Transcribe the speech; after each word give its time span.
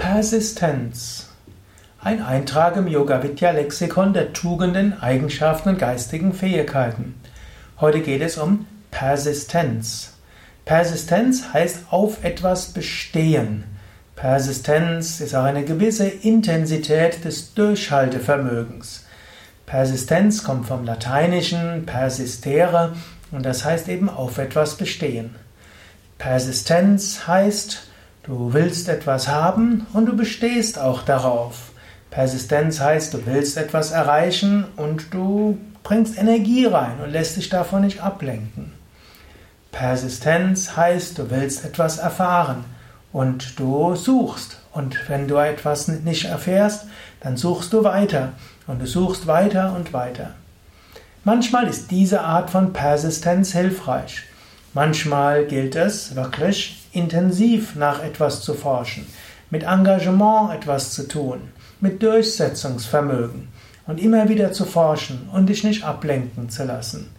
Persistenz. 0.00 1.28
Ein 2.00 2.22
Eintrag 2.22 2.74
im 2.76 2.88
Yoga 2.88 3.22
Vidya 3.22 3.50
Lexikon 3.50 4.14
der 4.14 4.32
Tugenden, 4.32 4.98
Eigenschaften 4.98 5.68
und 5.68 5.78
geistigen 5.78 6.32
Fähigkeiten. 6.32 7.16
Heute 7.82 8.00
geht 8.00 8.22
es 8.22 8.38
um 8.38 8.66
Persistenz. 8.90 10.14
Persistenz 10.64 11.52
heißt 11.52 11.80
auf 11.90 12.24
etwas 12.24 12.72
bestehen. 12.72 13.64
Persistenz 14.16 15.20
ist 15.20 15.34
auch 15.34 15.44
eine 15.44 15.66
gewisse 15.66 16.08
Intensität 16.08 17.22
des 17.26 17.52
Durchhaltevermögens. 17.52 19.04
Persistenz 19.66 20.42
kommt 20.42 20.66
vom 20.66 20.86
Lateinischen 20.86 21.84
persistere 21.84 22.96
und 23.32 23.44
das 23.44 23.66
heißt 23.66 23.86
eben 23.90 24.08
auf 24.08 24.38
etwas 24.38 24.78
bestehen. 24.78 25.34
Persistenz 26.16 27.26
heißt, 27.26 27.89
du 28.22 28.52
willst 28.52 28.88
etwas 28.88 29.28
haben 29.28 29.86
und 29.92 30.06
du 30.06 30.16
bestehst 30.16 30.78
auch 30.78 31.02
darauf. 31.02 31.70
Persistenz 32.10 32.80
heißt, 32.80 33.14
du 33.14 33.26
willst 33.26 33.56
etwas 33.56 33.92
erreichen 33.92 34.64
und 34.76 35.14
du 35.14 35.58
bringst 35.82 36.18
Energie 36.18 36.66
rein 36.66 37.00
und 37.02 37.10
lässt 37.10 37.36
dich 37.36 37.48
davon 37.48 37.82
nicht 37.82 38.02
ablenken. 38.02 38.72
Persistenz 39.72 40.76
heißt, 40.76 41.18
du 41.18 41.30
willst 41.30 41.64
etwas 41.64 41.98
erfahren 41.98 42.64
und 43.12 43.58
du 43.58 43.94
suchst. 43.94 44.58
Und 44.72 45.08
wenn 45.08 45.26
du 45.26 45.36
etwas 45.36 45.88
nicht 45.88 46.26
erfährst, 46.26 46.86
dann 47.20 47.36
suchst 47.36 47.72
du 47.72 47.84
weiter 47.84 48.32
und 48.66 48.80
du 48.80 48.86
suchst 48.86 49.26
weiter 49.26 49.74
und 49.74 49.92
weiter. 49.92 50.34
Manchmal 51.24 51.66
ist 51.66 51.90
diese 51.90 52.22
Art 52.22 52.50
von 52.50 52.72
Persistenz 52.72 53.52
hilfreich. 53.52 54.22
Manchmal 54.72 55.46
gilt 55.46 55.74
es 55.74 56.14
wirklich 56.14 56.86
intensiv 56.92 57.74
nach 57.74 58.04
etwas 58.04 58.40
zu 58.42 58.54
forschen, 58.54 59.04
mit 59.50 59.64
Engagement 59.64 60.54
etwas 60.54 60.92
zu 60.92 61.08
tun, 61.08 61.40
mit 61.80 62.00
Durchsetzungsvermögen 62.04 63.48
und 63.88 64.00
immer 64.00 64.28
wieder 64.28 64.52
zu 64.52 64.64
forschen 64.64 65.28
und 65.32 65.48
dich 65.48 65.64
nicht 65.64 65.82
ablenken 65.82 66.50
zu 66.50 66.62
lassen. 66.62 67.10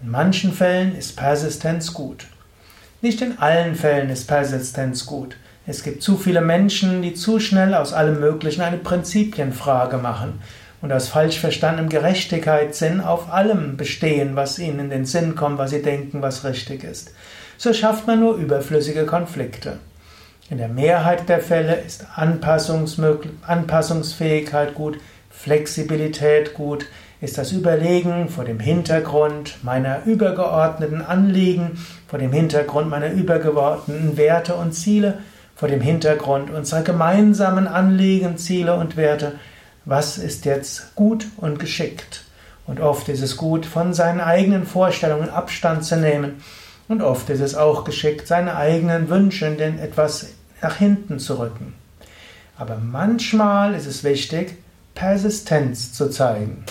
In 0.00 0.10
manchen 0.10 0.54
Fällen 0.54 0.96
ist 0.96 1.14
Persistenz 1.14 1.92
gut. 1.92 2.26
Nicht 3.02 3.20
in 3.20 3.36
allen 3.38 3.74
Fällen 3.74 4.08
ist 4.08 4.26
Persistenz 4.26 5.04
gut. 5.04 5.36
Es 5.66 5.82
gibt 5.82 6.02
zu 6.02 6.16
viele 6.16 6.40
Menschen, 6.40 7.02
die 7.02 7.12
zu 7.12 7.38
schnell 7.38 7.74
aus 7.74 7.92
allem 7.92 8.18
Möglichen 8.18 8.62
eine 8.62 8.78
Prinzipienfrage 8.78 9.98
machen 9.98 10.40
und 10.84 10.92
aus 10.92 11.08
falsch 11.08 11.40
verstandenem 11.40 11.88
Gerechtigkeitssinn 11.88 13.00
auf 13.00 13.32
allem 13.32 13.78
bestehen, 13.78 14.36
was 14.36 14.58
ihnen 14.58 14.80
in 14.80 14.90
den 14.90 15.06
Sinn 15.06 15.34
kommt, 15.34 15.56
was 15.56 15.70
sie 15.70 15.80
denken, 15.80 16.20
was 16.20 16.44
richtig 16.44 16.84
ist. 16.84 17.14
So 17.56 17.72
schafft 17.72 18.06
man 18.06 18.20
nur 18.20 18.34
überflüssige 18.34 19.06
Konflikte. 19.06 19.78
In 20.50 20.58
der 20.58 20.68
Mehrheit 20.68 21.26
der 21.30 21.40
Fälle 21.40 21.76
ist 21.76 22.04
Anpassungsfähigkeit 22.16 24.74
gut, 24.74 24.98
Flexibilität 25.30 26.52
gut, 26.52 26.84
ist 27.22 27.38
das 27.38 27.52
Überlegen 27.52 28.28
vor 28.28 28.44
dem 28.44 28.60
Hintergrund 28.60 29.60
meiner 29.62 30.04
übergeordneten 30.04 31.00
Anliegen, 31.00 31.82
vor 32.06 32.18
dem 32.18 32.30
Hintergrund 32.30 32.90
meiner 32.90 33.10
übergeordneten 33.10 34.18
Werte 34.18 34.56
und 34.56 34.72
Ziele, 34.72 35.16
vor 35.54 35.68
dem 35.68 35.80
Hintergrund 35.80 36.50
unserer 36.50 36.82
gemeinsamen 36.82 37.68
Anliegen, 37.68 38.36
Ziele 38.36 38.74
und 38.74 38.98
Werte 38.98 39.32
was 39.84 40.18
ist 40.18 40.44
jetzt 40.44 40.94
gut 40.94 41.26
und 41.36 41.58
geschickt. 41.58 42.24
Und 42.66 42.80
oft 42.80 43.08
ist 43.08 43.20
es 43.20 43.36
gut, 43.36 43.66
von 43.66 43.92
seinen 43.92 44.20
eigenen 44.20 44.66
Vorstellungen 44.66 45.28
Abstand 45.28 45.84
zu 45.84 45.96
nehmen. 45.96 46.42
Und 46.88 47.02
oft 47.02 47.28
ist 47.30 47.40
es 47.40 47.54
auch 47.54 47.84
geschickt, 47.84 48.26
seine 48.26 48.56
eigenen 48.56 49.08
Wünsche 49.08 49.46
in 49.46 49.78
etwas 49.78 50.28
nach 50.62 50.76
hinten 50.76 51.18
zu 51.18 51.38
rücken. 51.38 51.74
Aber 52.56 52.76
manchmal 52.76 53.74
ist 53.74 53.86
es 53.86 54.04
wichtig, 54.04 54.56
Persistenz 54.94 55.92
zu 55.92 56.08
zeigen. 56.08 56.64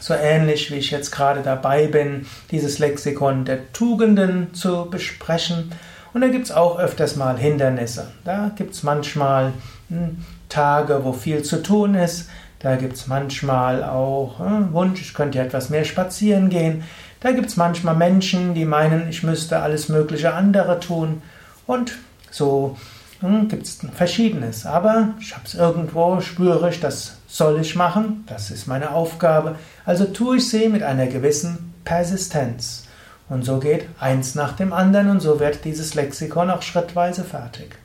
So 0.00 0.14
ähnlich 0.14 0.70
wie 0.70 0.76
ich 0.76 0.90
jetzt 0.90 1.10
gerade 1.10 1.42
dabei 1.42 1.86
bin, 1.86 2.26
dieses 2.50 2.78
Lexikon 2.78 3.44
der 3.44 3.72
Tugenden 3.72 4.54
zu 4.54 4.88
besprechen. 4.90 5.72
Und 6.12 6.20
da 6.20 6.28
gibt 6.28 6.46
es 6.46 6.52
auch 6.52 6.78
öfters 6.78 7.16
mal 7.16 7.38
Hindernisse. 7.38 8.08
Da 8.24 8.50
gibt 8.56 8.74
es 8.74 8.82
manchmal 8.82 9.52
hm, 9.88 10.24
Tage, 10.48 11.04
wo 11.04 11.12
viel 11.12 11.42
zu 11.42 11.62
tun 11.62 11.94
ist. 11.94 12.28
Da 12.60 12.76
gibt 12.76 12.94
es 12.94 13.06
manchmal 13.06 13.84
auch 13.84 14.40
äh, 14.40 14.72
Wunsch, 14.72 15.00
ich 15.00 15.14
könnte 15.14 15.38
etwas 15.38 15.70
mehr 15.70 15.84
spazieren 15.84 16.50
gehen. 16.50 16.82
Da 17.20 17.32
gibt 17.32 17.48
es 17.48 17.56
manchmal 17.56 17.94
Menschen, 17.94 18.54
die 18.54 18.64
meinen, 18.64 19.08
ich 19.08 19.22
müsste 19.22 19.60
alles 19.60 19.88
mögliche 19.88 20.34
andere 20.34 20.80
tun. 20.80 21.22
Und 21.66 21.92
so 22.30 22.76
hm, 23.20 23.48
gibt 23.48 23.64
es 23.64 23.78
verschiedenes. 23.94 24.66
Aber 24.66 25.10
ich 25.20 25.34
habe 25.34 25.44
es 25.44 25.54
irgendwo, 25.54 26.20
spüre 26.20 26.70
ich, 26.70 26.80
das 26.80 27.18
soll 27.26 27.60
ich 27.60 27.76
machen, 27.76 28.24
das 28.26 28.50
ist 28.50 28.66
meine 28.66 28.90
Aufgabe. 28.90 29.56
Also 29.84 30.04
tue 30.06 30.38
ich 30.38 30.48
sie 30.48 30.68
mit 30.68 30.82
einer 30.82 31.06
gewissen 31.06 31.74
Persistenz. 31.84 32.84
Und 33.28 33.44
so 33.44 33.58
geht 33.58 33.86
eins 34.00 34.34
nach 34.34 34.52
dem 34.52 34.72
anderen 34.72 35.10
und 35.10 35.20
so 35.20 35.38
wird 35.38 35.64
dieses 35.64 35.94
Lexikon 35.94 36.50
auch 36.50 36.62
schrittweise 36.62 37.24
fertig. 37.24 37.76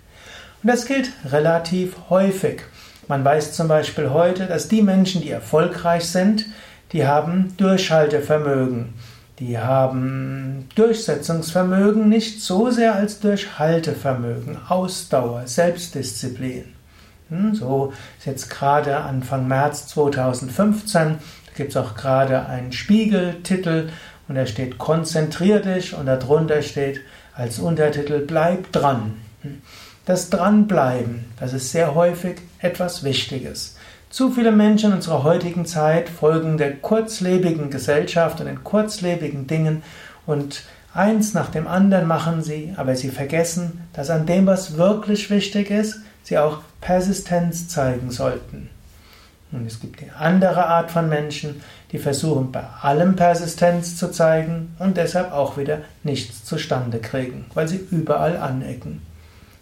Und 0.63 0.69
das 0.69 0.85
gilt 0.85 1.11
relativ 1.29 1.95
häufig. 2.09 2.61
Man 3.09 3.25
weiß 3.25 3.51
zum 3.51 3.67
Beispiel 3.67 4.11
heute, 4.11 4.45
dass 4.45 4.69
die 4.69 4.81
Menschen, 4.81 5.21
die 5.21 5.29
erfolgreich 5.29 6.05
sind, 6.07 6.45
die 6.93 7.05
haben 7.05 7.53
Durchhaltevermögen. 7.57 8.93
Die 9.39 9.57
haben 9.57 10.69
Durchsetzungsvermögen 10.75 12.07
nicht 12.07 12.41
so 12.41 12.69
sehr 12.69 12.95
als 12.95 13.19
Durchhaltevermögen, 13.19 14.57
Ausdauer, 14.69 15.47
Selbstdisziplin. 15.47 16.73
Hm, 17.29 17.55
so 17.55 17.91
ist 18.19 18.27
jetzt 18.27 18.49
gerade 18.49 18.97
Anfang 18.97 19.47
März 19.47 19.87
2015, 19.87 21.17
da 21.47 21.53
gibt 21.57 21.71
es 21.71 21.77
auch 21.77 21.95
gerade 21.95 22.45
einen 22.45 22.71
Spiegeltitel 22.71 23.89
und 24.29 24.35
da 24.35 24.45
steht 24.45 24.77
Konzentrier 24.77 25.59
dich 25.59 25.93
und 25.93 26.05
darunter 26.05 26.61
steht 26.61 27.01
als 27.35 27.59
Untertitel 27.59 28.19
Bleib 28.19 28.71
dran. 28.71 29.15
Das 30.05 30.29
Dranbleiben, 30.29 31.23
das 31.39 31.53
ist 31.53 31.71
sehr 31.71 31.95
häufig 31.95 32.41
etwas 32.59 33.05
Wichtiges. 33.05 33.77
Zu 34.09 34.31
viele 34.31 34.51
Menschen 34.51 34.89
in 34.89 34.97
unserer 34.97 35.23
heutigen 35.23 35.65
Zeit 35.65 36.09
folgen 36.09 36.57
der 36.57 36.75
kurzlebigen 36.75 37.69
Gesellschaft 37.69 38.41
und 38.41 38.47
den 38.47 38.65
kurzlebigen 38.65 39.47
Dingen 39.47 39.81
und 40.25 40.63
eins 40.93 41.33
nach 41.33 41.49
dem 41.49 41.67
anderen 41.67 42.05
machen 42.05 42.43
sie, 42.43 42.73
aber 42.75 42.97
sie 42.97 43.11
vergessen, 43.11 43.87
dass 43.93 44.09
an 44.09 44.25
dem, 44.25 44.45
was 44.45 44.75
wirklich 44.75 45.29
wichtig 45.29 45.71
ist, 45.71 46.01
sie 46.23 46.37
auch 46.37 46.59
Persistenz 46.81 47.69
zeigen 47.69 48.11
sollten. 48.11 48.69
Und 49.53 49.65
es 49.65 49.79
gibt 49.79 50.01
die 50.01 50.11
andere 50.19 50.65
Art 50.65 50.91
von 50.91 51.07
Menschen, 51.07 51.61
die 51.93 51.97
versuchen 51.97 52.51
bei 52.51 52.63
allem 52.81 53.15
Persistenz 53.15 53.95
zu 53.95 54.11
zeigen 54.11 54.75
und 54.79 54.97
deshalb 54.97 55.31
auch 55.31 55.57
wieder 55.57 55.77
nichts 56.03 56.43
zustande 56.43 56.99
kriegen, 56.99 57.45
weil 57.53 57.69
sie 57.69 57.79
überall 57.89 58.35
anecken. 58.35 59.01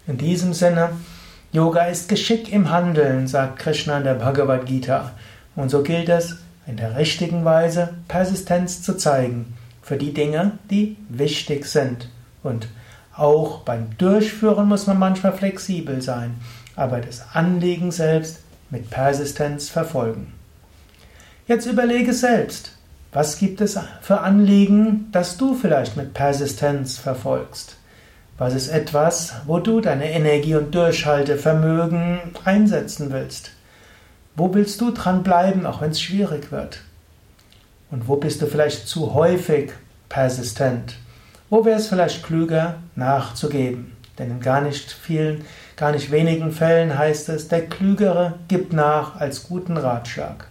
In 0.06 0.18
diesem 0.18 0.52
Sinne, 0.52 0.90
Yoga 1.52 1.84
ist 1.84 2.08
Geschick 2.08 2.52
im 2.52 2.70
Handeln, 2.70 3.28
sagt 3.28 3.60
Krishna 3.60 3.98
in 3.98 4.04
der 4.04 4.14
Bhagavad 4.14 4.66
Gita. 4.66 5.12
Und 5.54 5.70
so 5.70 5.82
gilt 5.82 6.08
es, 6.08 6.38
in 6.66 6.76
der 6.76 6.96
richtigen 6.96 7.44
Weise 7.44 7.94
Persistenz 8.08 8.82
zu 8.82 8.96
zeigen 8.96 9.54
für 9.80 9.96
die 9.96 10.12
Dinge, 10.12 10.58
die 10.70 10.96
wichtig 11.08 11.66
sind. 11.66 12.08
Und 12.42 12.68
auch 13.14 13.60
beim 13.60 13.96
Durchführen 13.98 14.66
muss 14.66 14.86
man 14.86 14.98
manchmal 14.98 15.34
flexibel 15.34 16.02
sein, 16.02 16.34
aber 16.74 17.00
das 17.00 17.24
Anliegen 17.34 17.92
selbst 17.92 18.40
mit 18.70 18.90
Persistenz 18.90 19.68
verfolgen. 19.68 20.32
Jetzt 21.46 21.66
überlege 21.66 22.12
selbst, 22.12 22.76
was 23.12 23.38
gibt 23.38 23.60
es 23.60 23.78
für 24.00 24.20
Anliegen, 24.20 25.08
das 25.12 25.36
du 25.36 25.54
vielleicht 25.54 25.96
mit 25.96 26.14
Persistenz 26.14 26.96
verfolgst? 26.96 27.76
Was 28.44 28.54
ist 28.54 28.70
etwas, 28.70 29.34
wo 29.46 29.60
du 29.60 29.80
deine 29.80 30.10
Energie 30.10 30.56
und 30.56 30.74
Durchhaltevermögen 30.74 32.18
einsetzen 32.44 33.12
willst? 33.12 33.52
Wo 34.34 34.52
willst 34.52 34.80
du 34.80 34.90
dran 34.90 35.22
bleiben, 35.22 35.64
auch 35.64 35.80
wenn 35.80 35.92
es 35.92 36.00
schwierig 36.00 36.50
wird? 36.50 36.80
Und 37.92 38.08
wo 38.08 38.16
bist 38.16 38.42
du 38.42 38.48
vielleicht 38.48 38.88
zu 38.88 39.14
häufig 39.14 39.70
persistent? 40.08 40.96
Wo 41.50 41.64
wäre 41.64 41.78
es 41.78 41.86
vielleicht 41.86 42.24
klüger, 42.24 42.78
nachzugeben? 42.96 43.92
Denn 44.18 44.32
in 44.32 44.40
gar 44.40 44.60
nicht 44.60 44.90
vielen, 44.90 45.44
gar 45.76 45.92
nicht 45.92 46.10
wenigen 46.10 46.50
Fällen 46.50 46.98
heißt 46.98 47.28
es, 47.28 47.46
der 47.46 47.68
Klügere 47.68 48.40
gibt 48.48 48.72
nach 48.72 49.20
als 49.20 49.44
guten 49.44 49.76
Ratschlag. 49.76 50.48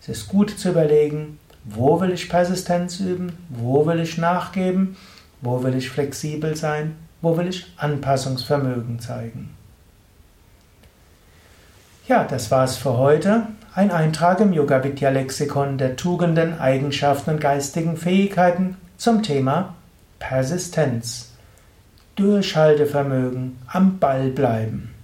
Es 0.00 0.08
ist 0.08 0.26
gut 0.26 0.58
zu 0.58 0.70
überlegen, 0.70 1.38
wo 1.66 2.00
will 2.00 2.12
ich 2.12 2.30
Persistenz 2.30 2.98
üben? 2.98 3.36
Wo 3.50 3.84
will 3.84 4.00
ich 4.00 4.16
nachgeben? 4.16 4.96
Wo 5.42 5.62
will 5.62 5.74
ich 5.74 5.90
flexibel 5.90 6.56
sein? 6.56 6.96
Wo 7.22 7.36
will 7.36 7.48
ich 7.48 7.66
Anpassungsvermögen 7.76 8.98
zeigen? 8.98 9.54
Ja, 12.08 12.24
das 12.24 12.50
war's 12.50 12.76
für 12.76 12.96
heute. 12.96 13.46
Ein 13.74 13.90
Eintrag 13.90 14.40
im 14.40 14.52
Yoga 14.52 14.82
Vidya 14.82 15.10
Lexikon 15.10 15.78
der 15.78 15.96
Tugenden, 15.96 16.58
Eigenschaften 16.58 17.30
und 17.30 17.40
geistigen 17.40 17.96
Fähigkeiten 17.96 18.76
zum 18.96 19.22
Thema 19.22 19.74
Persistenz. 20.18 21.30
Durchhaltevermögen, 22.16 23.58
am 23.66 23.98
Ball 23.98 24.30
bleiben. 24.30 24.94